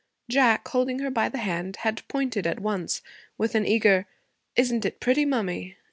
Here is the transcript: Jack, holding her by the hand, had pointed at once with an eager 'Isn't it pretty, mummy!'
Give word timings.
Jack, 0.31 0.67
holding 0.69 0.97
her 0.97 1.11
by 1.11 1.29
the 1.29 1.37
hand, 1.37 1.75
had 1.81 2.01
pointed 2.07 2.47
at 2.47 2.59
once 2.59 3.03
with 3.37 3.53
an 3.53 3.67
eager 3.67 4.07
'Isn't 4.55 4.83
it 4.83 4.99
pretty, 4.99 5.25
mummy!' 5.25 5.77